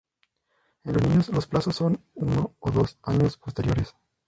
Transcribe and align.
En 0.83 0.93
los 0.93 1.03
niños 1.07 1.29
los 1.29 1.45
plazos 1.45 1.75
son 1.75 2.03
uno 2.15 2.55
o 2.57 2.71
dos 2.71 2.97
años 3.03 3.37
posteriores. 3.37 3.93